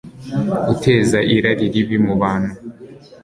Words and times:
uteza 0.73 1.19
irari 1.35 1.65
ribi 1.73 1.97
mu 2.05 2.13
bantu 2.21 2.51